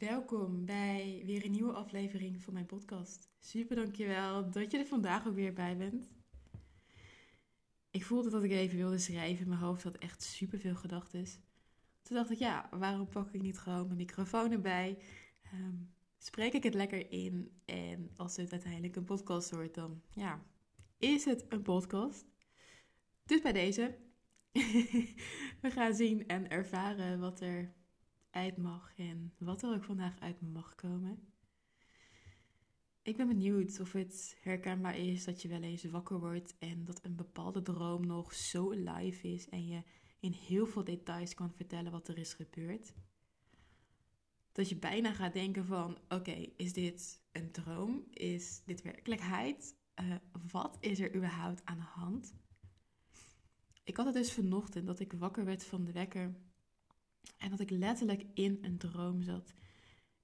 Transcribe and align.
Welkom 0.00 0.64
bij 0.64 1.22
weer 1.24 1.44
een 1.44 1.50
nieuwe 1.50 1.72
aflevering 1.72 2.42
van 2.42 2.52
mijn 2.52 2.66
podcast. 2.66 3.30
Super 3.38 3.76
dankjewel 3.76 4.50
dat 4.50 4.70
je 4.70 4.78
er 4.78 4.86
vandaag 4.86 5.26
ook 5.26 5.34
weer 5.34 5.52
bij 5.52 5.76
bent. 5.76 6.10
Ik 7.90 8.04
voelde 8.04 8.30
dat 8.30 8.42
ik 8.42 8.50
even 8.50 8.76
wilde 8.76 8.98
schrijven. 8.98 9.48
Mijn 9.48 9.60
hoofd 9.60 9.82
had 9.82 9.98
echt 9.98 10.22
super 10.22 10.58
veel 10.58 10.74
gedachten. 10.74 11.24
Toen 12.02 12.16
dacht 12.16 12.30
ik, 12.30 12.38
ja, 12.38 12.68
waarom 12.70 13.08
pak 13.08 13.30
ik 13.32 13.42
niet 13.42 13.58
gewoon 13.58 13.84
mijn 13.84 13.96
microfoon 13.96 14.52
erbij? 14.52 14.98
Ehm, 15.42 15.76
spreek 16.18 16.52
ik 16.52 16.62
het 16.62 16.74
lekker 16.74 17.10
in. 17.10 17.60
En 17.64 18.10
als 18.16 18.36
het 18.36 18.52
uiteindelijk 18.52 18.96
een 18.96 19.04
podcast 19.04 19.50
wordt, 19.50 19.74
dan 19.74 20.02
ja, 20.14 20.42
is 20.98 21.24
het 21.24 21.44
een 21.48 21.62
podcast. 21.62 22.26
Dus 23.24 23.40
bij 23.40 23.52
deze, 23.52 23.98
we 25.62 25.70
gaan 25.70 25.94
zien 25.94 26.26
en 26.26 26.50
ervaren 26.50 27.20
wat 27.20 27.40
er 27.40 27.78
uit 28.30 28.56
mag 28.56 28.92
en 28.96 29.32
wat 29.38 29.62
er 29.62 29.74
ook 29.74 29.84
vandaag 29.84 30.20
uit 30.20 30.40
mag 30.40 30.74
komen. 30.74 31.32
Ik 33.02 33.16
ben 33.16 33.26
benieuwd 33.26 33.80
of 33.80 33.92
het 33.92 34.36
herkenbaar 34.42 34.98
is 34.98 35.24
dat 35.24 35.42
je 35.42 35.48
wel 35.48 35.62
eens 35.62 35.84
wakker 35.84 36.18
wordt 36.18 36.54
en 36.58 36.84
dat 36.84 37.04
een 37.04 37.16
bepaalde 37.16 37.62
droom 37.62 38.06
nog 38.06 38.34
zo 38.34 38.70
live 38.70 39.28
is 39.28 39.48
en 39.48 39.66
je 39.66 39.82
in 40.20 40.32
heel 40.32 40.66
veel 40.66 40.84
details 40.84 41.34
kan 41.34 41.52
vertellen 41.52 41.92
wat 41.92 42.08
er 42.08 42.18
is 42.18 42.34
gebeurd. 42.34 42.94
Dat 44.52 44.68
je 44.68 44.76
bijna 44.76 45.12
gaat 45.12 45.32
denken 45.32 45.64
van, 45.64 45.98
oké, 46.08 46.48
is 46.56 46.72
dit 46.72 47.22
een 47.32 47.52
droom? 47.52 48.04
Is 48.10 48.62
dit 48.64 48.82
werkelijkheid? 48.82 49.76
Uh, 50.00 50.14
wat 50.50 50.76
is 50.80 51.00
er 51.00 51.14
überhaupt 51.14 51.64
aan 51.64 51.76
de 51.76 51.82
hand? 51.82 52.34
Ik 53.84 53.96
had 53.96 54.06
het 54.06 54.14
dus 54.14 54.32
vanochtend 54.32 54.86
dat 54.86 55.00
ik 55.00 55.12
wakker 55.12 55.44
werd 55.44 55.64
van 55.64 55.84
de 55.84 55.92
wekker 55.92 56.34
en 57.40 57.50
dat 57.50 57.60
ik 57.60 57.70
letterlijk 57.70 58.24
in 58.34 58.58
een 58.62 58.78
droom 58.78 59.22
zat. 59.22 59.52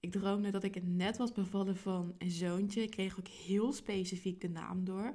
Ik 0.00 0.12
droomde 0.12 0.50
dat 0.50 0.62
ik 0.62 0.82
net 0.82 1.16
was 1.16 1.32
bevallen 1.32 1.76
van 1.76 2.14
een 2.18 2.30
zoontje. 2.30 2.82
Ik 2.82 2.90
kreeg 2.90 3.18
ook 3.18 3.28
heel 3.28 3.72
specifiek 3.72 4.40
de 4.40 4.48
naam 4.48 4.84
door. 4.84 5.14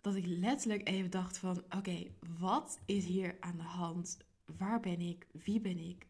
Dat 0.00 0.14
ik 0.14 0.26
letterlijk 0.26 0.88
even 0.88 1.10
dacht 1.10 1.38
van, 1.38 1.64
oké, 1.76 2.06
wat 2.38 2.80
is 2.86 3.04
hier 3.04 3.36
aan 3.40 3.56
de 3.56 3.62
hand? 3.62 4.18
Waar 4.56 4.80
ben 4.80 5.00
ik? 5.00 5.26
Wie 5.32 5.60
ben 5.60 5.78
ik? 5.78 6.08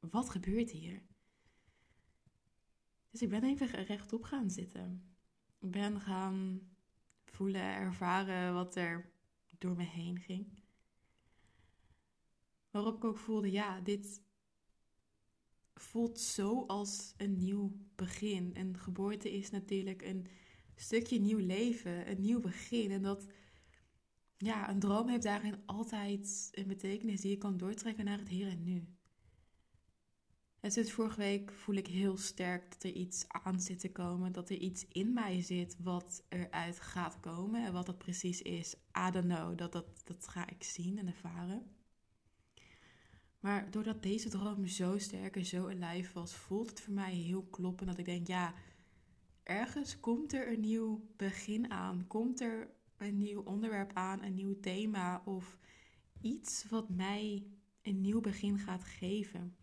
Wat 0.00 0.30
gebeurt 0.30 0.70
hier? 0.70 1.02
Dus 3.10 3.22
ik 3.22 3.28
ben 3.28 3.44
even 3.44 3.84
rechtop 3.84 4.22
gaan 4.22 4.50
zitten. 4.50 5.14
Ik 5.60 5.70
ben 5.70 6.00
gaan 6.00 6.60
voelen, 7.24 7.74
ervaren 7.74 8.54
wat 8.54 8.76
er 8.76 9.10
door 9.58 9.76
me 9.76 9.84
heen 9.84 10.18
ging. 10.18 10.63
Waarop 12.74 12.96
ik 12.96 13.04
ook 13.04 13.18
voelde, 13.18 13.50
ja, 13.50 13.80
dit 13.80 14.22
voelt 15.74 16.20
zo 16.20 16.64
als 16.66 17.14
een 17.16 17.38
nieuw 17.38 17.76
begin. 17.94 18.50
Een 18.54 18.78
geboorte 18.78 19.32
is 19.32 19.50
natuurlijk 19.50 20.02
een 20.02 20.26
stukje 20.74 21.20
nieuw 21.20 21.38
leven, 21.38 22.10
een 22.10 22.20
nieuw 22.20 22.40
begin. 22.40 22.90
En 22.90 23.02
dat, 23.02 23.26
ja, 24.36 24.70
een 24.70 24.78
droom 24.78 25.08
heeft 25.08 25.22
daarin 25.22 25.62
altijd 25.66 26.48
een 26.52 26.66
betekenis 26.66 27.20
die 27.20 27.30
je 27.30 27.36
kan 27.36 27.56
doortrekken 27.56 28.04
naar 28.04 28.18
het 28.18 28.28
hier 28.28 28.48
en 28.48 28.62
nu. 28.62 28.88
En 30.60 30.70
sinds 30.70 30.92
vorige 30.92 31.18
week 31.18 31.52
voel 31.52 31.74
ik 31.74 31.86
heel 31.86 32.16
sterk 32.16 32.70
dat 32.72 32.82
er 32.82 32.92
iets 32.92 33.24
aan 33.28 33.60
zit 33.60 33.80
te 33.80 33.92
komen. 33.92 34.32
Dat 34.32 34.50
er 34.50 34.56
iets 34.56 34.86
in 34.88 35.12
mij 35.12 35.42
zit 35.42 35.76
wat 35.82 36.24
eruit 36.28 36.80
gaat 36.80 37.20
komen. 37.20 37.64
En 37.64 37.72
wat 37.72 37.86
dat 37.86 37.98
precies 37.98 38.42
is, 38.42 38.74
I 39.08 39.10
don't 39.10 39.26
know. 39.26 39.58
Dat, 39.58 39.72
dat, 39.72 40.02
dat 40.04 40.28
ga 40.28 40.48
ik 40.48 40.62
zien 40.62 40.98
en 40.98 41.06
ervaren. 41.06 41.82
Maar 43.44 43.70
doordat 43.70 44.02
deze 44.02 44.28
droom 44.28 44.66
zo 44.66 44.98
sterk 44.98 45.36
en 45.36 45.44
zo 45.44 45.68
alive 45.68 46.12
was, 46.12 46.34
voelt 46.34 46.68
het 46.68 46.80
voor 46.80 46.94
mij 46.94 47.14
heel 47.14 47.42
kloppend 47.42 47.88
dat 47.88 47.98
ik 47.98 48.04
denk, 48.04 48.26
ja, 48.26 48.54
ergens 49.42 50.00
komt 50.00 50.32
er 50.32 50.52
een 50.52 50.60
nieuw 50.60 51.06
begin 51.16 51.70
aan. 51.70 52.06
Komt 52.06 52.40
er 52.40 52.68
een 52.96 53.18
nieuw 53.18 53.42
onderwerp 53.42 53.90
aan, 53.94 54.22
een 54.22 54.34
nieuw 54.34 54.60
thema 54.60 55.22
of 55.24 55.58
iets 56.20 56.68
wat 56.68 56.88
mij 56.88 57.46
een 57.82 58.00
nieuw 58.00 58.20
begin 58.20 58.58
gaat 58.58 58.84
geven. 58.84 59.56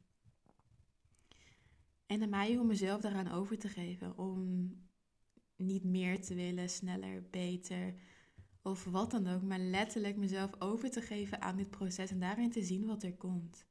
En 2.06 2.22
aan 2.22 2.30
mij 2.30 2.58
om 2.58 2.68
mezelf 2.68 3.02
daaraan 3.02 3.32
over 3.32 3.58
te 3.58 3.70
geven. 3.70 4.18
Om 4.18 4.72
niet 5.56 5.84
meer 5.84 6.22
te 6.22 6.36
willen, 6.36 6.70
sneller, 6.70 7.24
beter 7.30 7.94
of 8.62 8.84
wat 8.84 9.12
dan 9.12 9.28
ook. 9.28 9.42
Maar 9.42 9.60
letterlijk 9.60 10.18
mezelf 10.18 10.62
over 10.62 10.92
te 10.92 11.02
geven 11.02 11.42
aan 11.42 11.58
dit 11.58 11.70
proces 11.70 12.12
en 12.12 12.20
daarin 12.20 12.52
te 12.52 12.64
zien 12.64 12.86
wat 12.86 13.04
er 13.04 13.14
komt. 13.14 13.70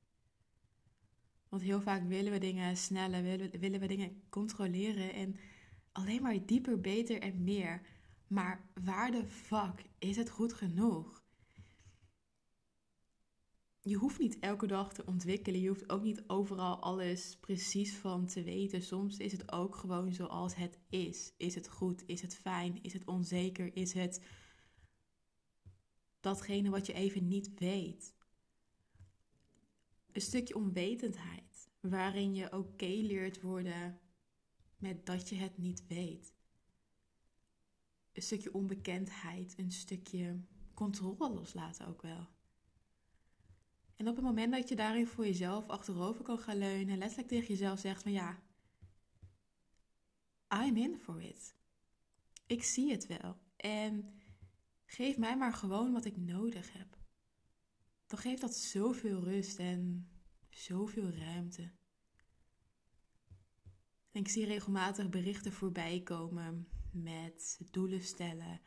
Want 1.50 1.62
heel 1.62 1.80
vaak 1.80 2.08
willen 2.08 2.32
we 2.32 2.38
dingen 2.38 2.76
sneller, 2.76 3.22
willen, 3.22 3.60
willen 3.60 3.80
we 3.80 3.86
dingen 3.86 4.22
controleren 4.28 5.12
en 5.12 5.36
alleen 5.92 6.22
maar 6.22 6.46
dieper, 6.46 6.80
beter 6.80 7.20
en 7.20 7.44
meer. 7.44 7.80
Maar 8.26 8.70
waar 8.84 9.10
de 9.10 9.26
fuck 9.26 9.84
is 9.98 10.16
het 10.16 10.30
goed 10.30 10.52
genoeg? 10.52 11.22
Je 13.82 13.96
hoeft 13.96 14.18
niet 14.18 14.38
elke 14.38 14.66
dag 14.66 14.92
te 14.92 15.04
ontwikkelen. 15.06 15.60
Je 15.60 15.68
hoeft 15.68 15.90
ook 15.90 16.02
niet 16.02 16.24
overal 16.26 16.82
alles 16.82 17.36
precies 17.40 17.96
van 17.96 18.26
te 18.26 18.42
weten. 18.42 18.82
Soms 18.82 19.16
is 19.16 19.32
het 19.32 19.52
ook 19.52 19.76
gewoon 19.76 20.12
zoals 20.12 20.54
het 20.54 20.78
is. 20.88 21.34
Is 21.36 21.54
het 21.54 21.68
goed? 21.68 22.02
Is 22.06 22.22
het 22.22 22.36
fijn? 22.36 22.82
Is 22.82 22.92
het 22.92 23.06
onzeker? 23.06 23.76
Is 23.76 23.92
het 23.92 24.24
datgene 26.20 26.70
wat 26.70 26.86
je 26.86 26.92
even 26.92 27.28
niet 27.28 27.50
weet? 27.58 28.14
Een 30.12 30.20
stukje 30.20 30.54
onwetendheid, 30.54 31.70
waarin 31.80 32.34
je 32.34 32.52
oké 32.52 32.84
leert 32.84 33.40
worden 33.40 34.00
met 34.78 35.06
dat 35.06 35.28
je 35.28 35.34
het 35.34 35.58
niet 35.58 35.86
weet. 35.86 36.34
Een 38.12 38.22
stukje 38.22 38.54
onbekendheid, 38.54 39.54
een 39.58 39.72
stukje 39.72 40.40
controle 40.74 41.30
loslaten 41.34 41.86
ook 41.86 42.02
wel. 42.02 42.28
En 43.96 44.08
op 44.08 44.16
het 44.16 44.24
moment 44.24 44.52
dat 44.52 44.68
je 44.68 44.76
daarin 44.76 45.06
voor 45.06 45.26
jezelf 45.26 45.68
achterover 45.68 46.24
kan 46.24 46.38
gaan 46.38 46.58
leunen 46.58 46.88
en 46.88 46.98
letterlijk 46.98 47.28
tegen 47.28 47.48
jezelf 47.48 47.78
zegt 47.78 48.02
van 48.02 48.12
ja, 48.12 48.42
I'm 50.64 50.76
in 50.76 50.98
for 50.98 51.22
it. 51.22 51.54
Ik 52.46 52.62
zie 52.62 52.90
het 52.90 53.06
wel. 53.06 53.36
En 53.56 54.20
geef 54.84 55.16
mij 55.16 55.36
maar 55.36 55.52
gewoon 55.52 55.92
wat 55.92 56.04
ik 56.04 56.16
nodig 56.16 56.72
heb 56.72 56.99
dan 58.10 58.18
geeft 58.18 58.40
dat 58.40 58.54
zoveel 58.54 59.22
rust 59.22 59.58
en 59.58 60.08
zoveel 60.48 61.10
ruimte. 61.10 61.70
En 64.10 64.20
ik 64.20 64.28
zie 64.28 64.44
regelmatig 64.44 65.08
berichten 65.08 65.52
voorbij 65.52 66.00
komen 66.00 66.68
met 66.92 67.60
doelen 67.70 68.02
stellen, 68.02 68.60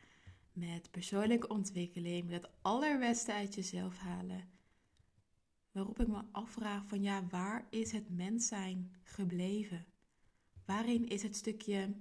met 0.52 0.90
persoonlijke 0.90 1.48
ontwikkeling, 1.48 2.24
met 2.24 2.42
het 2.42 2.52
allerbeste 2.62 3.32
uit 3.32 3.54
jezelf 3.54 3.98
halen. 3.98 4.50
Waarop 5.72 6.00
ik 6.00 6.08
me 6.08 6.22
afvraag 6.32 6.86
van 6.86 7.02
ja, 7.02 7.26
waar 7.26 7.66
is 7.70 7.92
het 7.92 8.10
mens 8.10 8.46
zijn 8.46 8.94
gebleven? 9.02 9.86
Waarin 10.64 11.08
is 11.08 11.22
het 11.22 11.36
stukje 11.36 11.94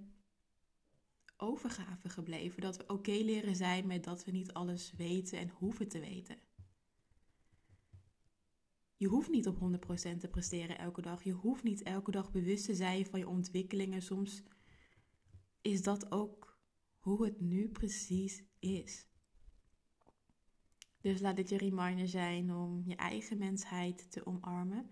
overgave 1.38 2.10
gebleven? 2.10 2.62
Dat 2.62 2.78
we 2.78 2.88
oké 2.88 3.12
leren 3.12 3.56
zijn 3.56 3.88
met 3.88 4.04
dat 4.04 4.26
we 4.26 4.32
niet 4.32 4.54
alles 4.54 4.94
weten 4.98 5.40
en 5.40 5.50
hoeven 5.50 5.88
te 5.88 6.00
weten. 6.00 6.38
Je 9.04 9.10
hoeft 9.10 9.30
niet 9.30 9.48
op 9.48 9.58
100% 9.58 10.18
te 10.20 10.28
presteren 10.32 10.78
elke 10.78 11.02
dag. 11.02 11.24
Je 11.24 11.32
hoeft 11.32 11.64
niet 11.64 11.84
elke 11.84 12.12
dag 12.12 12.32
bewust 12.32 12.66
te 12.66 12.76
zijn 12.76 13.06
van 13.06 13.20
je 13.20 13.28
ontwikkelingen. 13.28 14.02
Soms 14.02 14.44
is 15.62 15.82
dat 15.82 16.12
ook 16.12 16.60
hoe 17.00 17.26
het 17.26 17.42
nu 17.42 17.70
precies 17.70 18.44
is. 18.60 19.08
Dus 21.02 21.20
laat 21.20 21.36
dit 21.36 21.50
je 21.50 21.58
reminder 21.58 22.08
zijn 22.08 22.54
om 22.54 22.84
je 22.86 22.96
eigen 22.96 23.38
mensheid 23.38 24.12
te 24.12 24.26
omarmen. 24.26 24.90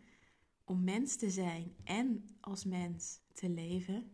Om 0.63 0.83
mens 0.83 1.15
te 1.15 1.29
zijn 1.29 1.75
en 1.83 2.37
als 2.39 2.65
mens 2.65 3.21
te 3.33 3.49
leven. 3.49 4.11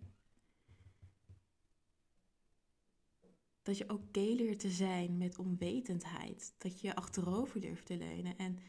Dat 3.61 3.77
je 3.77 3.83
oké 3.83 3.93
okay 3.93 4.33
leert 4.33 4.59
te 4.59 4.71
zijn 4.71 5.17
met 5.17 5.39
onwetendheid. 5.39 6.55
Dat 6.57 6.81
je 6.81 6.95
achterover 6.95 7.61
durft 7.61 7.85
te 7.85 7.97
leunen. 7.97 8.37
En 8.37 8.59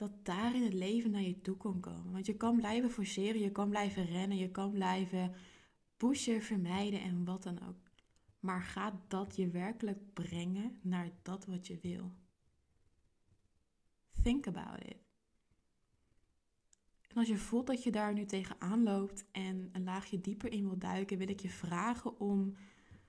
dat 0.00 0.24
daarin 0.24 0.62
het 0.62 0.72
leven 0.72 1.10
naar 1.10 1.22
je 1.22 1.40
toe 1.40 1.56
kan 1.56 1.80
komen. 1.80 2.12
Want 2.12 2.26
je 2.26 2.36
kan 2.36 2.56
blijven 2.56 2.90
forceren, 2.90 3.40
je 3.40 3.52
kan 3.52 3.68
blijven 3.68 4.04
rennen, 4.04 4.36
je 4.36 4.50
kan 4.50 4.70
blijven 4.70 5.34
pushen, 5.96 6.42
vermijden 6.42 7.00
en 7.00 7.24
wat 7.24 7.42
dan 7.42 7.68
ook. 7.68 7.90
Maar 8.38 8.62
gaat 8.62 8.94
dat 9.08 9.36
je 9.36 9.48
werkelijk 9.48 10.12
brengen 10.12 10.78
naar 10.82 11.10
dat 11.22 11.46
wat 11.46 11.66
je 11.66 11.78
wil? 11.82 12.12
Think 14.22 14.46
about 14.46 14.84
it. 14.84 14.96
En 17.08 17.16
als 17.16 17.28
je 17.28 17.36
voelt 17.36 17.66
dat 17.66 17.82
je 17.82 17.90
daar 17.90 18.12
nu 18.12 18.24
tegenaan 18.24 18.82
loopt 18.82 19.24
en 19.32 19.68
een 19.72 19.84
laagje 19.84 20.20
dieper 20.20 20.52
in 20.52 20.68
wil 20.68 20.78
duiken, 20.78 21.18
wil 21.18 21.28
ik 21.28 21.40
je 21.40 21.50
vragen 21.50 22.20
om 22.20 22.56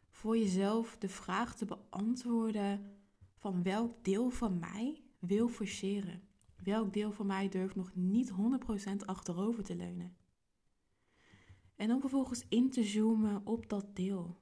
voor 0.10 0.38
jezelf 0.38 0.98
de 0.98 1.10
vraag 1.10 1.56
te 1.56 1.66
beantwoorden 1.66 3.00
van 3.36 3.64
welk 3.64 4.04
deel 4.04 4.30
van 4.30 4.60
mij 4.60 5.02
wil 5.20 5.48
forceren. 5.48 6.30
Welk 6.64 6.94
deel 6.94 7.12
van 7.12 7.26
mij 7.26 7.50
durft 7.50 7.76
nog 7.76 7.96
niet 7.96 8.32
100% 8.32 8.96
achterover 9.06 9.64
te 9.64 9.76
leunen? 9.76 10.16
En 11.76 11.88
dan 11.88 12.00
vervolgens 12.00 12.46
in 12.50 12.70
te 12.70 12.84
zoomen 12.84 13.46
op 13.46 13.70
dat 13.70 13.96
deel. 13.96 14.40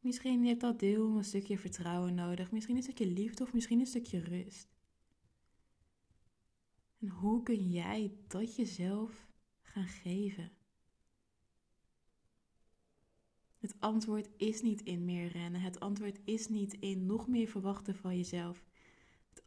Misschien 0.00 0.44
heeft 0.44 0.60
dat 0.60 0.78
deel 0.78 1.16
een 1.16 1.24
stukje 1.24 1.58
vertrouwen 1.58 2.14
nodig, 2.14 2.50
misschien 2.52 2.76
een 2.76 2.82
stukje 2.82 3.06
liefde 3.06 3.42
of 3.42 3.52
misschien 3.52 3.80
een 3.80 3.86
stukje 3.86 4.18
rust. 4.18 4.68
En 6.98 7.08
hoe 7.08 7.42
kun 7.42 7.70
jij 7.70 8.14
dat 8.26 8.56
jezelf 8.56 9.28
gaan 9.62 9.88
geven? 9.88 10.52
Het 13.58 13.74
antwoord 13.78 14.28
is 14.36 14.62
niet 14.62 14.82
in 14.82 15.04
meer 15.04 15.28
rennen. 15.28 15.60
Het 15.60 15.80
antwoord 15.80 16.20
is 16.24 16.48
niet 16.48 16.74
in 16.74 17.06
nog 17.06 17.28
meer 17.28 17.48
verwachten 17.48 17.96
van 17.96 18.16
jezelf. 18.16 18.64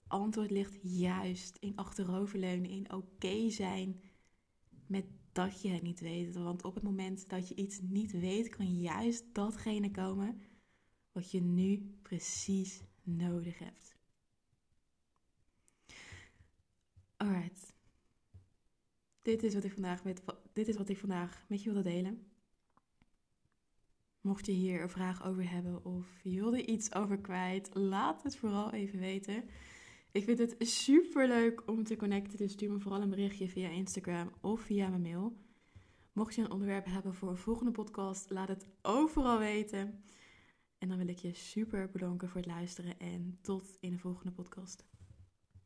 Antwoord 0.07 0.51
ligt 0.51 0.77
juist 0.81 1.57
in 1.57 1.75
achteroverleunen, 1.75 2.69
in 2.69 2.93
oké 2.93 3.49
zijn 3.49 4.01
met 4.87 5.05
dat 5.31 5.61
je 5.61 5.69
het 5.69 5.81
niet 5.81 5.99
weet. 5.99 6.35
Want 6.35 6.63
op 6.63 6.73
het 6.73 6.83
moment 6.83 7.29
dat 7.29 7.47
je 7.47 7.55
iets 7.55 7.79
niet 7.81 8.11
weet, 8.11 8.49
kan 8.49 8.79
juist 8.79 9.25
datgene 9.33 9.91
komen 9.91 10.41
wat 11.11 11.31
je 11.31 11.41
nu 11.41 11.97
precies 12.01 12.83
nodig 13.03 13.59
hebt. 13.59 13.95
Alright. 17.17 17.73
Dit 19.21 19.43
is 19.43 19.53
wat 19.53 19.63
ik 19.63 19.71
vandaag 19.73 20.03
met, 20.03 20.23
dit 20.53 20.67
is 20.67 20.77
wat 20.77 20.89
ik 20.89 20.97
vandaag 20.97 21.45
met 21.47 21.63
je 21.63 21.71
wilde 21.71 21.89
delen. 21.89 22.31
Mocht 24.21 24.45
je 24.45 24.51
hier 24.51 24.81
een 24.81 24.89
vraag 24.89 25.25
over 25.25 25.49
hebben 25.49 25.85
of 25.85 26.19
je 26.23 26.39
wilde 26.39 26.65
iets 26.65 26.93
over 26.93 27.19
kwijt, 27.19 27.69
laat 27.73 28.23
het 28.23 28.35
vooral 28.37 28.71
even 28.71 28.99
weten. 28.99 29.49
Ik 30.17 30.23
vind 30.23 30.39
het 30.39 30.55
super 30.59 31.27
leuk 31.27 31.63
om 31.65 31.83
te 31.83 31.95
connecten, 31.95 32.37
dus 32.37 32.51
stuur 32.51 32.71
me 32.71 32.79
vooral 32.79 33.01
een 33.01 33.09
berichtje 33.09 33.49
via 33.49 33.69
Instagram 33.69 34.31
of 34.41 34.61
via 34.61 34.89
mijn 34.89 35.01
mail. 35.01 35.37
Mocht 36.13 36.35
je 36.35 36.41
een 36.41 36.51
onderwerp 36.51 36.85
hebben 36.85 37.13
voor 37.13 37.29
een 37.29 37.37
volgende 37.37 37.71
podcast, 37.71 38.29
laat 38.29 38.47
het 38.47 38.67
overal 38.81 39.39
weten. 39.39 40.03
En 40.77 40.87
dan 40.87 40.97
wil 40.97 41.07
ik 41.07 41.17
je 41.17 41.33
super 41.33 41.89
bedanken 41.91 42.27
voor 42.27 42.37
het 42.37 42.49
luisteren 42.49 42.99
en 42.99 43.37
tot 43.41 43.77
in 43.79 43.91
de 43.91 43.97
volgende 43.97 44.31
podcast. 44.31 44.85